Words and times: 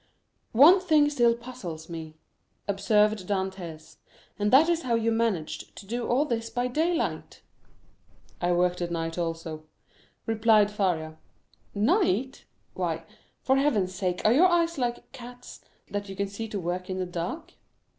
"One 0.53 0.79
thing 0.79 1.11
still 1.11 1.35
puzzles 1.35 1.87
me," 1.87 2.17
observed 2.67 3.27
Dantès, 3.27 3.97
"and 4.39 4.49
that 4.51 4.67
is 4.67 4.81
how 4.81 4.95
you 4.95 5.11
managed 5.11 5.75
to 5.75 5.85
do 5.85 6.07
all 6.07 6.25
this 6.25 6.49
by 6.49 6.65
daylight?" 6.67 7.43
"I 8.41 8.51
worked 8.53 8.81
at 8.81 8.89
night 8.89 9.19
also," 9.19 9.65
replied 10.25 10.71
Faria. 10.71 11.19
"Night!—why, 11.75 13.03
for 13.43 13.57
Heaven's 13.57 13.93
sake, 13.93 14.23
are 14.25 14.33
your 14.33 14.47
eyes 14.47 14.79
like 14.79 15.11
cats', 15.11 15.61
that 15.91 16.09
you 16.09 16.15
can 16.15 16.27
see 16.29 16.47
to 16.47 16.59
work 16.59 16.89
in 16.89 16.97
the 16.97 17.05
dark?" 17.05 17.53